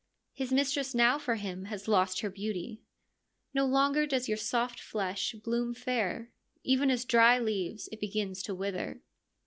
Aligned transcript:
His 0.33 0.51
mistress 0.51 0.95
now 0.95 1.19
for 1.19 1.35
him 1.35 1.65
has 1.65 1.87
lost 1.87 2.21
her 2.21 2.31
beauty.' 2.31 2.81
No 3.53 3.67
longer 3.67 4.07
does 4.07 4.27
your 4.27 4.35
soft 4.35 4.79
flesh 4.79 5.33
bloom 5.33 5.75
fair; 5.75 6.31
even 6.63 6.89
as 6.89 7.05
dry 7.05 7.37
leaves 7.37 7.87
it 7.91 7.99
begins 7.99 8.41
to 8.41 8.55
wither.' 8.55 9.03